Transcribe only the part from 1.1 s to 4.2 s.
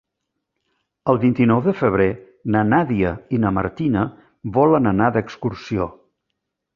El vint-i-nou de febrer na Nàdia i na Martina